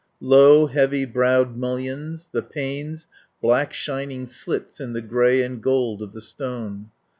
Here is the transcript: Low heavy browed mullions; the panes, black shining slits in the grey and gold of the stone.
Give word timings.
Low 0.19 0.65
heavy 0.65 1.05
browed 1.05 1.55
mullions; 1.55 2.27
the 2.33 2.41
panes, 2.41 3.05
black 3.39 3.71
shining 3.71 4.25
slits 4.25 4.79
in 4.79 4.93
the 4.93 5.01
grey 5.03 5.43
and 5.43 5.61
gold 5.61 6.01
of 6.01 6.11
the 6.11 6.21
stone. 6.21 6.89